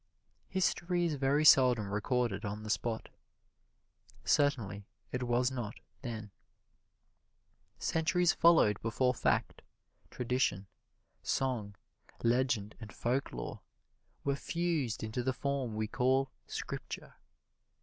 History 0.47 1.05
is 1.05 1.13
very 1.13 1.45
seldom 1.45 1.93
recorded 1.93 2.43
on 2.43 2.63
the 2.63 2.71
spot 2.71 3.09
certainly 4.25 4.87
it 5.11 5.21
was 5.21 5.51
not 5.51 5.79
then. 6.01 6.31
Centuries 7.77 8.33
followed 8.33 8.81
before 8.81 9.13
fact, 9.13 9.61
tradition, 10.09 10.65
song, 11.21 11.75
legend 12.23 12.73
and 12.79 12.91
folklore 12.91 13.61
were 14.23 14.35
fused 14.35 15.03
into 15.03 15.21
the 15.21 15.33
form 15.33 15.75
we 15.75 15.85
call 15.87 16.31
Scripture. 16.47 17.17